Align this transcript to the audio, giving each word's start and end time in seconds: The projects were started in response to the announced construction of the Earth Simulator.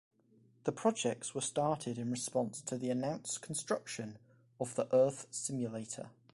The 0.63 0.71
projects 0.71 1.35
were 1.35 1.41
started 1.41 1.99
in 1.99 2.09
response 2.09 2.59
to 2.61 2.75
the 2.75 2.89
announced 2.89 3.43
construction 3.43 4.17
of 4.59 4.73
the 4.73 4.87
Earth 4.91 5.27
Simulator. 5.29 6.09